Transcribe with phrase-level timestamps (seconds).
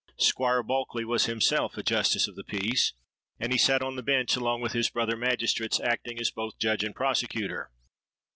[0.17, 2.93] Squire Bulkeley was himself a justice of the peace;
[3.39, 6.83] and he sate on the bench along with his brother magistrates, acting as both judge
[6.83, 7.69] and prosecutor.